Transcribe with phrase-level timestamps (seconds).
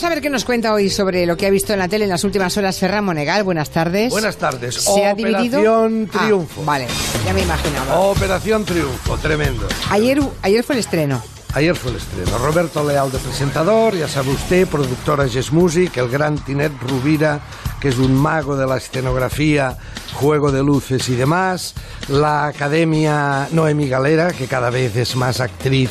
[0.00, 2.04] Vamos a ver qué nos cuenta hoy sobre lo que ha visto en la tele
[2.04, 3.42] en las últimas horas Ferran Monegal.
[3.42, 4.10] Buenas tardes.
[4.10, 4.76] Buenas tardes.
[4.76, 5.60] ¿Se ha dividido?
[5.60, 6.64] Operación Ah, Triunfo.
[6.64, 6.86] vale,
[7.26, 7.96] ya me imaginaba.
[8.00, 9.68] Operación Triunfo, tremendo.
[9.90, 11.22] Ayer, ayer fue el estreno.
[11.52, 12.38] Ayer fue el estreno.
[12.38, 17.40] Roberto Leal de presentador, ya sabe usted, productora Jazz Music, el gran Tinet Rubira,
[17.78, 19.76] que es un mago de la escenografía,
[20.14, 21.74] juego de luces y demás.
[22.08, 25.90] La Academia Noemi Galera, que cada vez es más actriz,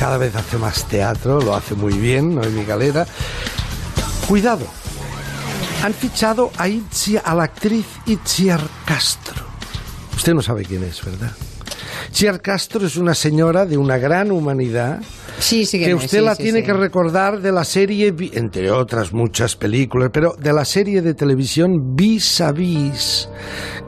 [0.00, 3.06] cada vez hace más teatro, lo hace muy bien, Noemi Galera.
[4.26, 4.66] Cuidado,
[5.84, 9.44] han fichado a, Itziar- a la actriz Itziar Castro.
[10.16, 11.32] Usted no sabe quién es, ¿verdad?
[12.08, 15.00] Itziar Castro es una señora de una gran humanidad
[15.38, 19.12] Sí, sí que no, usted sí, la tiene que recordar de la serie, entre otras
[19.12, 23.28] muchas películas, pero de la serie de televisión Vis a Vis,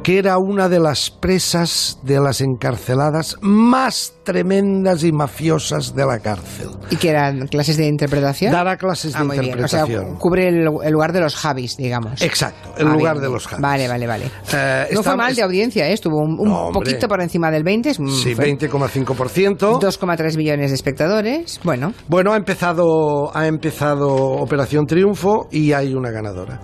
[0.03, 6.19] que era una de las presas de las encarceladas más tremendas y mafiosas de la
[6.19, 6.71] cárcel.
[6.91, 8.53] ¿Y que eran clases de interpretación?
[8.53, 9.63] Dará clases de Ah, muy bien.
[9.63, 10.19] O sea, interpretación.
[10.19, 12.21] cubre el, el lugar de los Javis, digamos.
[12.21, 13.63] Exacto, el Ah, lugar bien, de los Javis.
[13.63, 14.25] Vale, vale, vale.
[14.53, 15.93] Eh, no está- fue mal es- de audiencia, ¿eh?
[15.93, 16.81] estuvo un, un No, hombre.
[16.91, 17.91] poquito por encima del 20.
[17.91, 19.79] es- Sí, fue 20,5%.
[19.81, 21.61] 2,3 millones de espectadores.
[21.63, 26.61] Bueno, Bueno, ha empezado, ha empezado Operación Triunfo y hay una ganadora.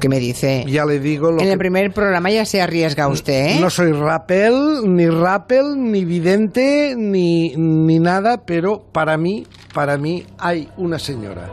[0.00, 0.64] ¿Qué me dice?
[0.68, 3.58] Ya le digo lo en que el primer programa ya se arriesga usted, ¿eh?
[3.60, 10.26] No soy rappel, ni rappel, ni vidente, ni, ni nada, pero para mí, para mí
[10.38, 11.50] hay una señora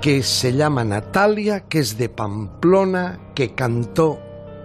[0.00, 4.20] que se llama Natalia, que es de Pamplona, que cantó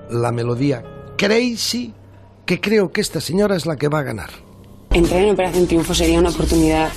[0.09, 0.84] la melodía
[1.17, 1.94] Crazy,
[2.45, 4.30] que creo que esta señora es la que va a ganar.
[4.91, 6.89] Entrar en Operación Triunfo sería una oportunidad.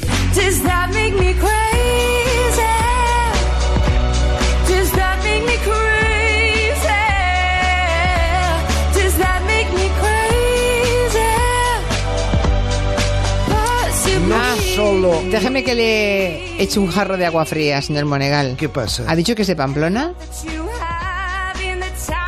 [14.74, 15.22] Solo...
[15.30, 18.56] Déjeme que le eche un jarro de agua fría, señor Monegal.
[18.56, 19.04] ¿Qué pasa?
[19.06, 20.12] ¿Ha dicho que es de Pamplona?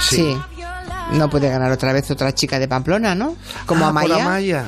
[0.01, 0.37] Sí.
[1.13, 3.37] No puede ganar otra vez otra chica de Pamplona, ¿no?
[3.67, 4.17] Como Ah, Amaya.
[4.25, 4.65] Amaya.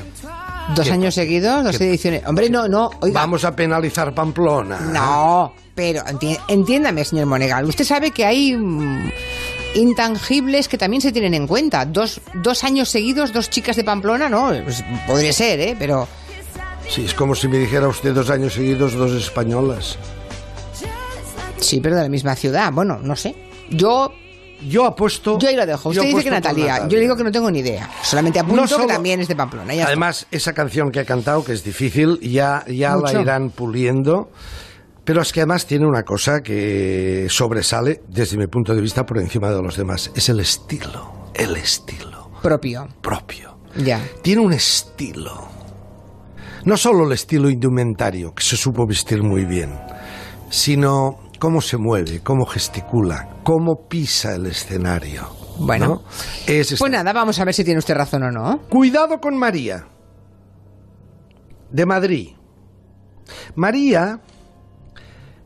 [0.75, 2.23] Dos ¿Qué años seguidos, dos ¿Qué- ediciones.
[2.27, 2.91] Hombre, no, no.
[3.01, 4.81] Oiga, Vamos a penalizar Pamplona.
[4.81, 7.65] No, pero enti- entiéndame, señor Monegal.
[7.67, 9.11] Usted sabe que hay mm,
[9.77, 11.85] intangibles que también se tienen en cuenta.
[11.85, 15.77] Dos, dos años seguidos, dos chicas de Pamplona, no, pues, podría ser, ¿eh?
[15.79, 16.09] Pero
[16.89, 19.99] Sí, es como si me dijera usted dos años seguidos dos españolas.
[21.59, 22.73] sí, pero de la misma ciudad.
[22.73, 23.35] Bueno, no sé.
[23.71, 24.13] Yo,
[24.69, 25.39] Yo apuesto.
[25.39, 25.89] yo ahí lo dejo.
[25.91, 26.87] Usted dice que Natalia.
[26.89, 27.91] Yo le digo que no tengo ni idea.
[28.03, 29.75] Solamente apunto No solo- que también es de Pamplona.
[29.75, 29.89] ya está.
[29.89, 34.31] Además, esa canción que ha cantado, que es difícil, ya, ya la irán puliendo.
[35.05, 39.19] Pero es que además tiene una cosa que sobresale, desde mi punto de vista, por
[39.19, 40.11] encima de los demás.
[40.15, 41.31] Es el estilo.
[41.35, 42.89] El estilo propio.
[43.03, 43.57] propio.
[43.77, 44.01] Ya.
[44.23, 45.49] Tiene un estilo.
[46.67, 49.71] No solo el estilo indumentario, que se supo vestir muy bien,
[50.51, 55.29] sino cómo se mueve, cómo gesticula, cómo pisa el escenario.
[55.61, 55.87] Bueno.
[55.87, 56.03] ¿no?
[56.45, 58.63] Es Pues nada, vamos a ver si tiene usted razón o no.
[58.69, 59.87] Cuidado con María,
[61.71, 62.31] de Madrid.
[63.55, 64.21] María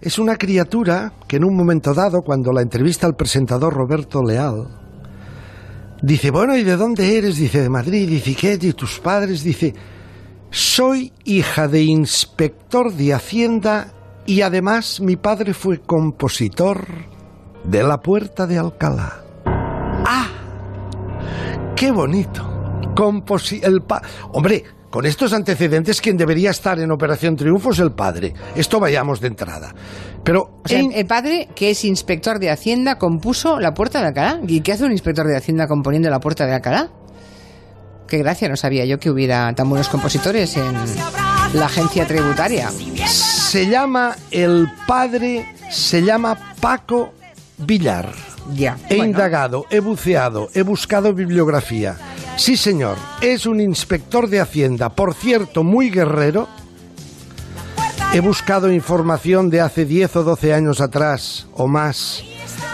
[0.01, 4.69] es una criatura que en un momento dado, cuando la entrevista al presentador Roberto Leal,
[6.03, 7.37] dice, bueno, ¿y de dónde eres?
[7.37, 8.09] Dice, de Madrid.
[8.09, 8.59] Dice, ¿qué?
[8.59, 9.45] ¿Y tus padres?
[9.45, 9.75] Dice,
[10.51, 13.93] soy hija de inspector de Hacienda
[14.27, 16.87] y además mi padre fue compositor
[17.65, 19.23] de La Puerta de Alcalá.
[19.47, 20.29] ¡Ah!
[21.77, 22.47] ¡Qué bonito!
[22.97, 24.03] Composi el pa
[24.33, 28.35] Hombre, con estos antecedentes, quien debería estar en Operación Triunfo es el padre.
[28.57, 29.73] Esto vayamos de entrada.
[30.25, 34.09] Pero O sea, en- el padre, que es inspector de Hacienda, compuso La Puerta de
[34.09, 34.41] Alcalá.
[34.47, 36.91] ¿Y qué hace un inspector de Hacienda componiendo La Puerta de Alcalá?
[38.11, 40.75] Qué gracia, no sabía yo que hubiera tan buenos compositores en
[41.55, 42.69] la agencia tributaria.
[43.07, 47.15] se llama el padre, se llama Paco
[47.57, 48.13] Villar.
[48.53, 48.77] Ya.
[48.89, 49.13] He bueno.
[49.13, 51.97] indagado, he buceado, he buscado bibliografía.
[52.37, 56.49] Sí, señor, es un inspector de Hacienda, por cierto, muy guerrero.
[58.13, 62.25] He buscado información de hace 10 o 12 años atrás o más,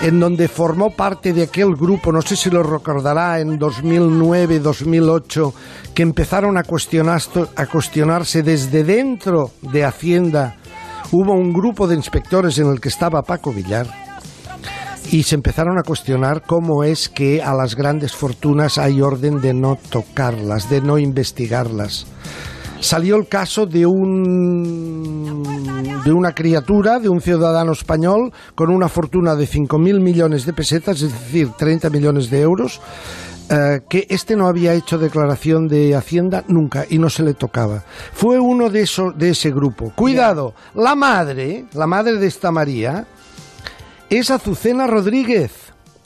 [0.03, 5.55] en donde formó parte de aquel grupo, no sé si lo recordará, en 2009, 2008,
[5.95, 10.57] que empezaron a, a cuestionarse desde dentro de Hacienda.
[11.13, 14.07] Hubo un grupo de inspectores en el que estaba Paco Villar
[15.11, 19.55] y se empezaron a cuestionar cómo es que a las grandes fortunas hay orden de
[19.55, 22.07] no tocarlas, de no investigarlas.
[22.81, 25.56] Salió el caso de un
[26.05, 31.03] de una criatura, de un ciudadano español con una fortuna de 5.000 millones de pesetas,
[31.03, 32.81] es decir, 30 millones de euros,
[33.49, 37.85] eh, que este no había hecho declaración de Hacienda nunca y no se le tocaba.
[38.13, 39.93] Fue uno de, esos, de ese grupo.
[39.95, 43.07] Cuidado, la madre, la madre de esta María,
[44.11, 45.53] es Azucena Rodríguez.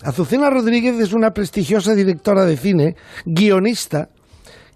[0.02, 4.08] Azucena Rodríguez es una prestigiosa directora de cine, guionista,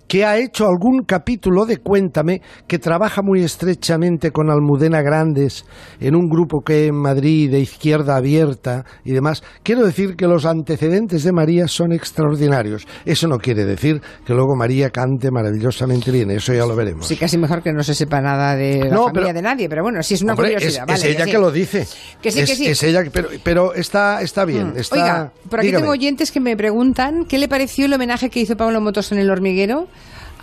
[0.08, 5.64] que ha hecho algún capítulo de Cuéntame, que trabaja muy estrechamente con Almudena Grandes
[6.00, 9.42] en un grupo que en Madrid de izquierda abierta y demás.
[9.62, 12.86] Quiero decir que los antecedentes de María son extraordinarios.
[13.04, 17.06] Eso no quiere decir que luego María cante maravillosamente bien, eso ya lo veremos.
[17.06, 19.68] Sí, casi mejor que no se sepa nada de la No, familia pero- de nadie,
[19.68, 20.84] pero bueno, sí es una Hombre, curiosidad.
[20.88, 21.30] es, es vale, ella sí.
[21.30, 21.86] que lo dice.
[22.22, 22.66] Que sí, es, que sí.
[22.66, 24.72] es ella, que- pero, pero está, está bien.
[24.76, 25.00] Está, Mm.
[25.02, 25.82] Oiga, por aquí dígame.
[25.82, 29.18] tengo oyentes que me preguntan qué le pareció el homenaje que hizo Pablo Motos en
[29.18, 29.86] El Hormiguero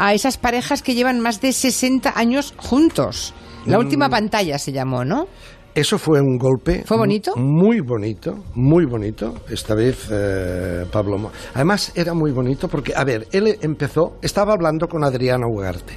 [0.03, 3.33] a esas parejas que llevan más de 60 años juntos.
[3.67, 3.81] La Mm.
[3.81, 5.27] última pantalla se llamó, ¿no?
[5.75, 6.83] Eso fue un golpe.
[6.85, 7.35] ¿Fue bonito?
[7.37, 9.35] mu- Muy bonito, muy bonito.
[9.49, 11.17] Esta vez eh, Pablo.
[11.17, 15.93] Mo- Además, era muy bonito porque, a ver, él empezó, estaba hablando con Adriana Ugarte.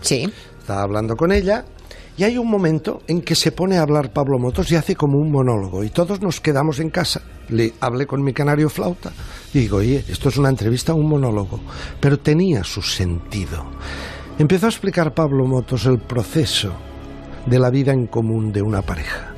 [0.00, 0.28] Sí.
[0.58, 1.64] Estaba hablando con ella
[2.16, 5.18] y hay un momento en que se pone a hablar Pablo Motos y hace como
[5.18, 7.22] un monólogo y todos nos quedamos en casa.
[7.48, 9.12] Le hablé con mi canario flauta
[9.54, 11.60] y digo, oye, esto es una entrevista, un monólogo,
[12.00, 13.64] pero tenía su sentido.
[14.38, 16.72] Empezó a explicar Pablo Motos el proceso
[17.46, 19.31] de la vida en común de una pareja.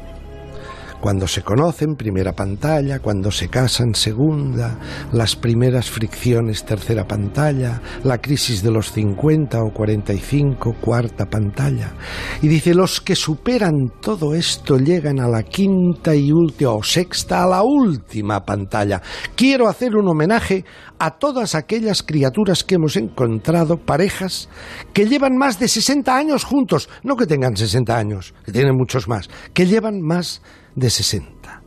[1.05, 4.79] Cuando se conocen, primera pantalla, cuando se casan, segunda,
[5.13, 11.93] las primeras fricciones, tercera pantalla, la crisis de los 50 o 45, cuarta pantalla.
[12.41, 17.45] Y dice, los que superan todo esto llegan a la quinta y última, o sexta,
[17.45, 19.03] a la última pantalla.
[19.37, 20.65] Quiero hacer un homenaje
[20.99, 24.49] a todas aquellas criaturas que hemos encontrado, parejas,
[24.95, 29.07] que llevan más de 60 años juntos, no que tengan 60 años, que tienen muchos
[29.07, 30.41] más, que llevan más
[30.75, 31.63] de 60.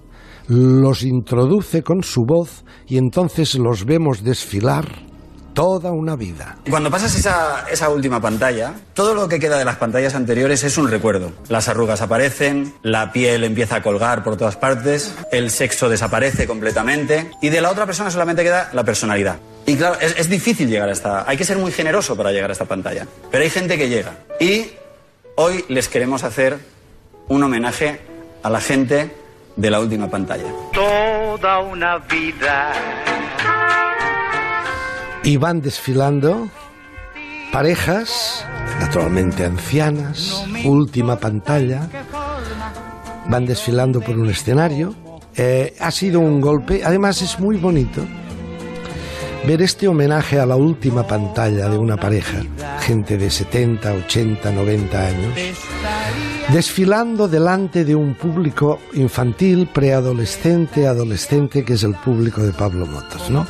[0.48, 5.08] Los introduce con su voz y entonces los vemos desfilar
[5.58, 6.60] toda una vida.
[6.70, 10.78] Cuando pasas esa, esa última pantalla, todo lo que queda de las pantallas anteriores es
[10.78, 11.32] un recuerdo.
[11.50, 17.32] Las arrugas aparecen, la piel empieza a colgar por todas partes, el sexo desaparece completamente
[17.42, 19.40] y de la otra persona solamente queda la personalidad.
[19.66, 21.28] Y claro, es, difícil llegar a esta...
[21.28, 23.08] Hay que ser muy generoso para llegar a esta pantalla.
[23.32, 24.20] Pero hay gente que llega.
[24.40, 24.68] Y
[25.36, 26.60] hoy les queremos hacer
[27.30, 28.00] un homenaje
[28.44, 29.12] a la gente
[29.56, 30.46] de la última pantalla.
[30.74, 32.72] toda una vida.
[35.24, 36.48] Y van desfilando
[37.52, 38.46] parejas,
[38.80, 41.90] naturalmente ancianas, última pantalla,
[43.28, 44.96] van desfilando por un escenario.
[45.36, 48.04] Eh, ha sido un golpe, además es muy bonito
[49.46, 52.42] ver este homenaje a la última pantalla de una pareja,
[52.82, 55.34] gente de 70, 80, 90 años,
[56.52, 63.30] desfilando delante de un público infantil, preadolescente, adolescente, que es el público de Pablo Motos,
[63.30, 63.46] ¿no?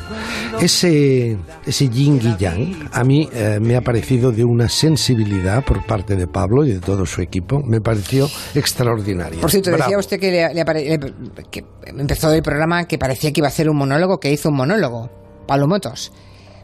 [0.60, 1.36] Ese,
[1.66, 6.16] ese yin y yang a mí eh, me ha parecido de una sensibilidad por parte
[6.16, 9.40] de Pablo y de todo su equipo, me pareció extraordinario.
[9.40, 10.00] Por cierto, decía Bravo.
[10.00, 14.18] usted que, le- que empezó el programa que parecía que iba a hacer un monólogo,
[14.18, 15.10] que hizo un monólogo.
[15.48, 16.12] Pablo Motos.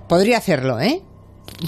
[0.08, 1.02] Podría hacerlo, ¿eh?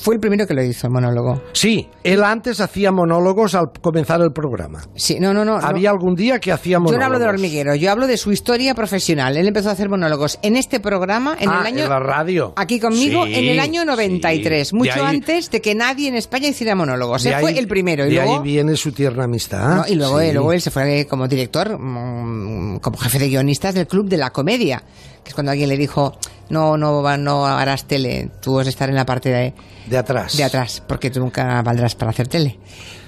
[0.00, 1.42] Fue el primero que lo hizo, el monólogo.
[1.52, 4.82] Sí, él antes hacía monólogos al comenzar el programa.
[4.94, 5.58] Sí, no, no, no.
[5.60, 5.66] no.
[5.66, 6.98] Había algún día que hacía Yo monólogos.
[7.00, 9.36] no hablo del hormiguero, yo hablo de su historia profesional.
[9.36, 11.84] Él empezó a hacer monólogos en este programa, en Ah, el año.
[11.84, 12.52] en la radio.
[12.56, 14.72] Aquí conmigo, Sí, en el año 93, sí.
[14.72, 17.24] De mucho ahí- antes de que nadie en España hiciera monólogos.
[17.26, 18.04] Él fue ahí- el primero.
[18.06, 19.76] Y de luego, ahí viene su tierna amistad.
[19.76, 20.32] No, y luego, Sí.
[20.32, 24.30] luego él se fue como director, mm, como jefe de guionistas del Club de la
[24.30, 24.82] Comedia,
[25.22, 26.12] que es cuando alguien le dijo,
[26.50, 29.54] no, no, no harás tele, tú vas a estar en la parte de,
[29.86, 30.36] De atrás.
[30.36, 32.58] de atrás, porque tú nunca valdrás para hacer tele.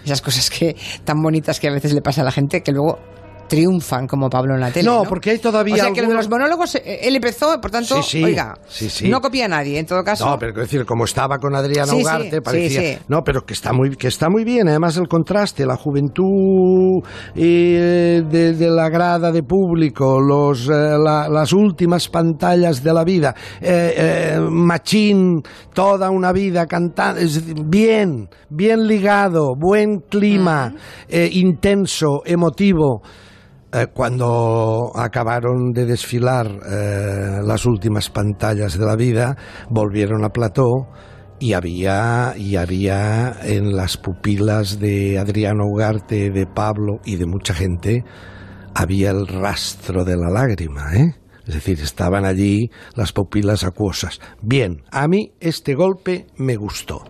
[0.04, 2.98] Esas cosas que tan bonitas que a veces le pasa a la gente que luego
[3.48, 4.86] triunfan como Pablo en la tele.
[4.88, 7.70] No, No, porque hay todavía O sea que algunos- los monólogos, eh, él empezó, por
[7.70, 10.26] tanto, Sí, sí, oiga, sí, no copia a nadie, en todo caso.
[10.26, 12.98] No, pero quiero decir, como estaba con Adriana Ugarte, parecía.
[13.08, 14.68] No, pero que está muy, que está muy bien.
[14.68, 17.02] Además, el contraste, la juventud
[17.34, 23.04] eh, de, de la grada de público, los, eh, la- las últimas pantallas de la
[23.04, 30.72] vida, eh, eh, Machín, toda una vida cantando, es bien, bien ligado, buen clima,
[31.08, 33.02] eh, intenso, emotivo.
[33.70, 39.36] Eh, cuando acabaron de desfilar eh, las últimas pantallas de la vida,
[39.68, 40.88] volvieron a Plató
[41.38, 47.52] y había, y había en las pupilas de Adriano Ugarte, de Pablo y de mucha
[47.52, 48.04] gente,
[48.74, 51.14] había el rastro de la lágrima, ¿eh?
[51.48, 54.20] Es decir, estaban allí las pupilas acuosas.
[54.42, 57.02] Bien, a mí este golpe me gustó.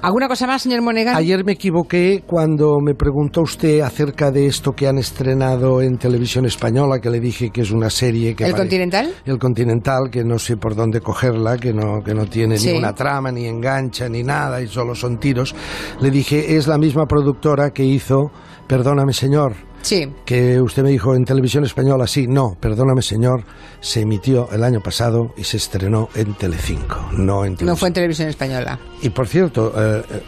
[0.00, 1.14] ¿Alguna cosa más, señor Monegal?
[1.14, 6.46] Ayer me equivoqué cuando me preguntó usted acerca de esto que han estrenado en televisión
[6.46, 8.46] española, que le dije que es una serie que...
[8.46, 9.12] ¿El Continental?
[9.26, 12.68] El Continental, que no sé por dónde cogerla, que no, que no tiene Sí.
[12.68, 15.54] ninguna trama, ni engancha, ni nada, y solo son tiros.
[16.00, 18.30] Le dije, es la misma productora que hizo,
[18.66, 19.52] perdóname señor,
[19.84, 20.08] Sí.
[20.24, 23.44] que usted me dijo en televisión española, sí, no, perdóname señor,
[23.80, 27.76] se emitió el año pasado y se estrenó en Telecinco, no en No televisión.
[27.76, 28.78] fue en televisión española.
[29.02, 30.22] Y por cierto, eh, eh,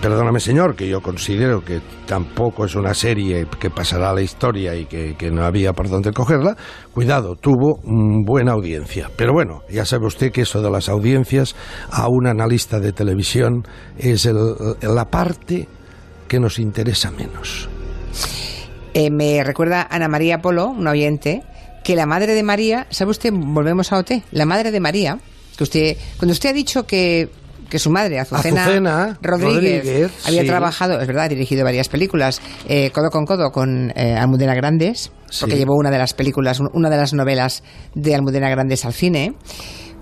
[0.00, 4.74] perdóname señor, que yo considero que tampoco es una serie que pasará a la historia
[4.74, 6.56] y que, que no había por dónde cogerla,
[6.94, 9.10] cuidado, tuvo mm, buena audiencia.
[9.16, 11.54] Pero bueno, ya sabe usted que eso de las audiencias
[11.90, 13.64] a un analista de televisión
[13.98, 15.68] es el- la parte
[16.26, 17.68] que nos interesa menos.
[18.94, 21.42] Eh, me recuerda Ana María Polo, una oyente,
[21.82, 23.30] que la madre de María, ¿sabe usted?
[23.32, 24.22] Volvemos a OT.
[24.30, 25.18] La madre de María,
[25.56, 27.28] que usted, cuando usted ha dicho que,
[27.68, 30.46] que su madre, Azucena, Azucena Rodríguez, Rodríguez, había sí.
[30.46, 35.10] trabajado, es verdad, ha dirigido varias películas, eh, codo con codo con eh, Almudena Grandes,
[35.40, 35.58] porque Sí.
[35.58, 39.34] llevó una de las películas, un- una de las novelas de Almudena Grandes al cine.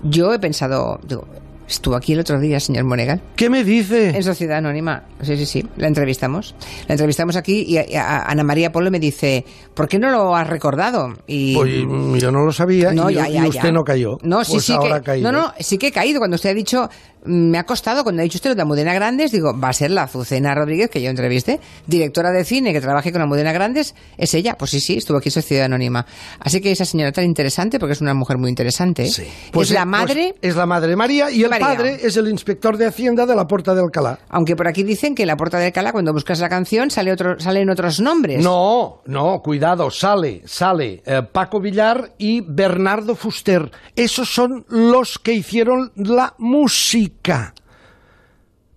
[0.03, 1.25] Yo he pensado, digo,
[1.67, 3.21] estuvo aquí el otro día, señor Monegal.
[3.35, 4.09] ¿Qué me dice?
[4.09, 6.55] En Sociedad Anónima, sí, sí, sí, la entrevistamos.
[6.87, 10.47] La entrevistamos aquí y a- Ana María Polo me dice, ¿por qué no lo has
[10.47, 11.13] recordado?
[11.27, 13.71] Y Pues yo no lo sabía no, y, ya, y ya, usted ya.
[13.71, 14.17] no cayó.
[14.23, 15.31] No, sí, Pues sí ahora ha que, caído.
[15.31, 16.19] no, no, sí que he caído.
[16.19, 16.89] Cuando usted ha dicho,
[17.25, 19.91] me ha costado, cuando ha dicho usted lo de Almudena Grandes, digo, va a ser
[19.91, 24.33] la Azucena Rodríguez, que yo entrevisté, directora de cine que trabaje con Almudena Grandes, es
[24.33, 24.55] ella.
[24.57, 26.05] Pues sí, sí, estuvo aquí en Sociedad Anónima.
[26.39, 29.23] Así que esa señora tan interesante, porque es una mujer muy interesante, Sí.
[29.51, 30.35] Pues es la eh, madre...
[30.39, 31.67] pues es la madre María y el María.
[31.67, 34.19] padre es el inspector de Hacienda de la Puerta de Alcalá.
[34.29, 37.11] Aunque por aquí dicen que en la Puerta de Alcalá, cuando buscas la canción, sale
[37.11, 38.43] otro, salen otros nombres.
[38.43, 43.71] No, no, cuidado, sale, sale eh, Paco Villar y Bernardo Fuster.
[43.95, 47.12] Esos son los que hicieron la música.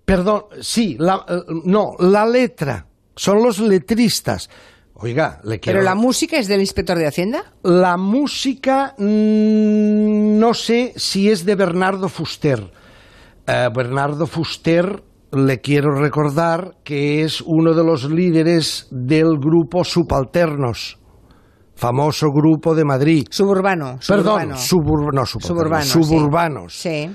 [0.05, 2.85] Perdón, sí, la, eh, no, la letra.
[3.15, 4.49] Son los letristas.
[4.93, 5.79] Oiga, le quiero...
[5.79, 7.43] Pero la música es del inspector de Hacienda.
[7.63, 12.71] La música mm, no sé si es de Bernardo Fuster.
[13.45, 15.03] Eh, Bernardo Fuster
[15.33, 20.97] le quiero recordar que es uno de los líderes del grupo Subalternos,
[21.75, 23.27] famoso grupo de Madrid.
[23.29, 23.99] Suburbano.
[24.07, 24.55] Perdón, suburbano.
[24.55, 25.91] subur- no, subalternos, Suburbano, sí.
[25.91, 26.73] suburbanos.
[26.73, 27.09] Sí.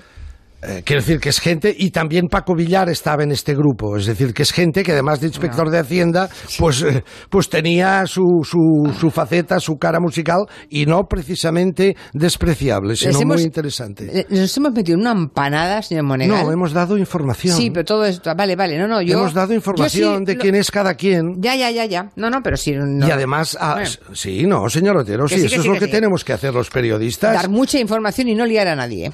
[0.65, 4.07] Eh, quiero decir que es gente, y también Paco Villar estaba en este grupo, es
[4.07, 8.23] decir, que es gente que además de inspector de Hacienda, pues, eh, pues tenía su,
[8.45, 14.27] su, su faceta, su cara musical, y no precisamente despreciable, sino hemos- muy interesante.
[14.31, 16.45] Nos hemos metido en una empanada, señor Monegal.
[16.45, 17.57] No, hemos dado información.
[17.57, 18.33] Sí, pero todo esto.
[18.37, 18.79] Vale, vale.
[18.79, 19.19] No, no, yo.
[19.19, 21.41] hemos dado información sí de lo- quién es cada quien.
[21.41, 22.11] Ya, ya, ya, ya.
[22.15, 22.73] No, no, pero sí.
[22.77, 23.07] no.
[23.07, 26.25] Y además, ah, Bueno, sí, no, señor Otero, sí, sí, eso es lo que tenemos
[26.25, 27.35] que hacer los periodistas.
[27.35, 29.11] dar mucha información y no liar a nadie.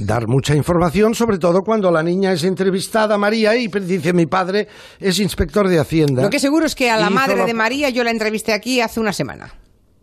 [0.00, 4.68] Dar mucha información, sobre todo cuando la niña es entrevistada, María, y dice mi padre
[4.98, 6.22] es inspector de Hacienda.
[6.22, 8.80] Lo que seguro es que a la madre la- de María yo la entrevisté aquí
[8.80, 9.52] hace una semana.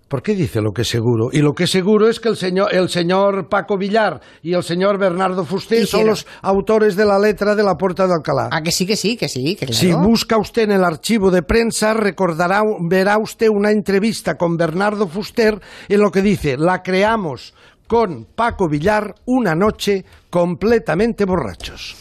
[0.08, 1.28] ¿Por qué dice lo que seguro?
[1.34, 4.98] Y lo que seguro es que el señor, el señor Paco Villar y el señor
[4.98, 8.48] Bernardo Fuster son los autores de la letra de la Puerta de Alcalá.
[8.54, 9.74] Ah, que sí, que sí, que sí, que claro.
[9.78, 15.10] Si busca usted en el archivo de prensa, recordará, verá usted una entrevista con Bernardo
[15.10, 17.54] Fuster en lo que dice, la creamos
[17.88, 21.96] con Paco Villar una noche completamente borrachos.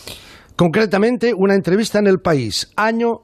[0.57, 3.23] Concretamente, una entrevista en El País, año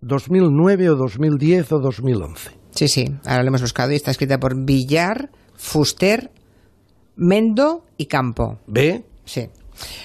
[0.00, 2.50] 2009 o 2010 o 2011.
[2.70, 6.30] Sí, sí, ahora lo hemos buscado y está escrita por Villar, Fuster,
[7.16, 8.58] Mendo y Campo.
[8.66, 9.04] ¿Ve?
[9.24, 9.48] Sí,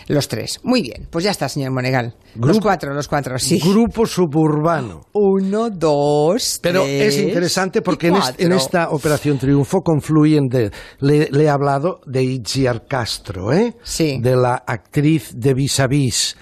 [0.07, 0.59] los tres.
[0.63, 2.15] Muy bien, pues ya está, señor Monegal.
[2.35, 3.59] Los cuatro, los cuatro, sí.
[3.59, 5.01] Grupo suburbano.
[5.13, 8.45] Uno, dos, Pero tres es interesante porque en, est- cuatro.
[8.45, 10.71] en esta Operación Triunfo confluyen de...
[10.99, 13.75] Le, le he hablado de Itziar Castro, ¿eh?
[13.83, 14.19] Sí.
[14.21, 16.35] De la actriz de Vis a Vis.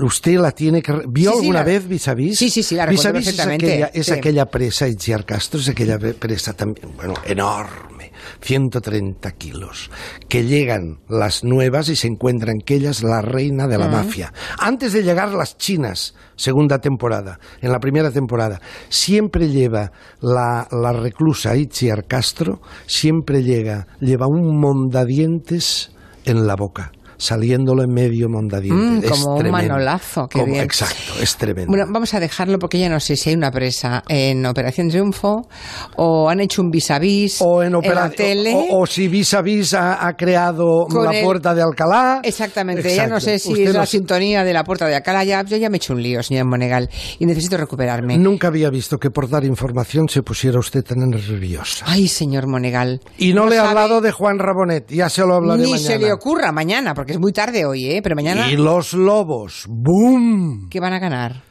[0.00, 0.92] ¿Usted la tiene que...
[1.08, 2.38] ¿Vio Sí, sí, alguna la- vez Vis a Vis?
[2.38, 4.12] Sí, sí, sí, la Vis a Vis es aquella, es sí.
[4.12, 9.90] aquella presa, Itziar Castro es aquella pre- presa también, bueno, enorme, 130 kilos,
[10.28, 14.32] que llegan las nuevas y se encuentran que ella es la reina de la mafia.
[14.58, 19.90] Antes de llegar las chinas, segunda temporada, en la primera temporada, siempre lleva
[20.20, 25.90] la, la reclusa Itziar Castro, siempre llega, lleva un mondadientes
[26.24, 26.92] en la boca.
[27.18, 29.10] Saliéndolo en medio mondadientes.
[29.10, 29.68] Mm, como un tremendo.
[29.74, 30.64] manolazo, qué Como- bien.
[30.64, 31.68] Exacto, es tremendo.
[31.70, 35.48] Bueno, vamos a dejarlo porque ya no sé si hay una presa en Operación Triunfo
[35.96, 38.52] o han hecho un vis a vis o en, la opera- tele.
[38.54, 42.20] o, o si vis a vis ha, ha creado Con la el- puerta de Alcalá.
[42.22, 43.14] Exactamente, ya Exacto.
[43.14, 45.24] no sé si Usted es la no- sintonía de la puerta de Alcalá.
[45.24, 48.16] Ya, yo ya me he hecho un lío, señor Monegal, y necesito recuperarme.
[48.16, 51.84] Nunca había visto que por dar información se pusiera usted tan nerviosa.
[51.88, 53.00] Ay, señor Monegal.
[53.18, 55.88] Y no, le he sabe hablado de Juan Rabonet, ya se lo hablaré Ni mañana.
[55.88, 58.00] se le ocurra mañana, porque es muy tarde hoy, ¿eh?
[58.02, 60.68] Pero mañana, Y los lobos, ¡boom!
[60.70, 61.48] ¿qué van a ganar?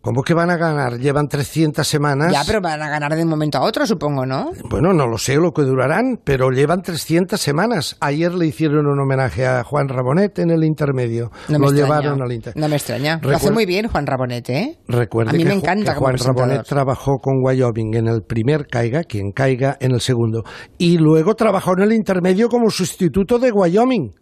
[0.00, 0.98] ¿Cómo que van a ganar?
[0.98, 2.32] Llevan 300 semanas.
[2.32, 4.52] Ya, pero van a ganar de un momento a otro, supongo, ¿no?
[4.70, 7.96] Bueno, no lo sé lo que durarán, pero llevan 300 semanas.
[8.00, 11.30] Ayer le hicieron un homenaje a Juan Rabonet en el intermedio.
[11.48, 12.00] No me lo extraña.
[12.00, 12.62] llevaron al intermedio.
[12.62, 13.20] No me extraña.
[13.22, 14.78] Lo hace muy bien Juan Rabonete, ¿eh?
[14.86, 16.16] Recuerde a mí me encanta que Juan.
[16.16, 20.44] Rabonet trabajó con Wyoming en el primer caiga, quien caiga en el segundo.
[20.78, 24.14] Y luego trabajó en el intermedio como sustituto de Wyoming.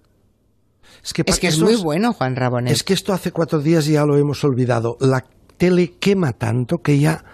[1.07, 2.73] Es que, Es que muy bueno Juan Rabonet.
[2.73, 4.97] Es que esto hace cuatro días ya lo hemos olvidado.
[4.99, 5.25] La
[5.57, 7.25] tele quema tanto que ya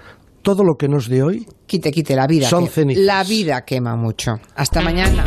[0.42, 2.48] todo lo que nos de hoy Quite, quite, la vida.
[2.48, 2.94] Son que-.
[2.96, 4.32] La vida quema mucho.
[4.56, 5.24] Hasta mañana.